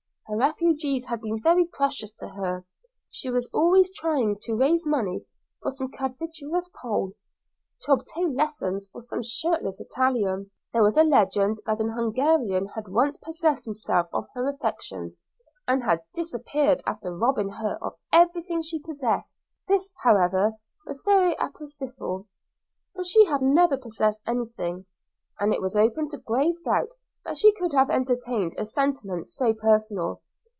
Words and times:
Her 0.27 0.37
refugees 0.37 1.07
had 1.07 1.19
been 1.19 1.41
very 1.41 1.65
precious 1.65 2.13
to 2.13 2.29
her; 2.29 2.63
she 3.09 3.29
was 3.29 3.49
always 3.53 3.91
trying 3.93 4.37
to 4.43 4.55
raise 4.55 4.85
money 4.85 5.25
for 5.61 5.71
some 5.71 5.91
cadaverous 5.91 6.69
Pole, 6.81 7.11
to 7.81 7.91
obtain 7.91 8.33
lessons 8.37 8.87
for 8.93 9.01
some 9.01 9.23
shirtless 9.23 9.81
Italian. 9.81 10.49
There 10.71 10.83
was 10.83 10.95
a 10.95 11.03
legend 11.03 11.57
that 11.65 11.81
an 11.81 11.89
Hungarian 11.91 12.67
had 12.67 12.87
once 12.87 13.17
possessed 13.17 13.65
himself 13.65 14.07
of 14.13 14.25
her 14.33 14.47
affections, 14.47 15.17
and 15.67 15.83
had 15.83 15.99
disappeared 16.13 16.81
after 16.87 17.13
robbing 17.13 17.49
her 17.49 17.77
of 17.81 17.95
everything 18.13 18.61
she 18.61 18.79
possessed. 18.79 19.37
This, 19.67 19.91
however, 20.01 20.53
was 20.85 21.01
very 21.03 21.33
apocryphal, 21.41 22.25
for 22.95 23.03
she 23.03 23.25
had 23.25 23.41
never 23.41 23.75
possessed 23.75 24.21
anything, 24.25 24.85
and 25.41 25.53
it 25.53 25.61
was 25.61 25.75
open 25.75 26.07
to 26.07 26.17
grave 26.17 26.63
doubt 26.63 26.93
that 27.23 27.37
she 27.37 27.51
could 27.53 27.71
have 27.71 27.87
entertained 27.91 28.55
a 28.57 28.65
sentiment 28.65 29.29
so 29.29 29.53
personal. 29.53 30.19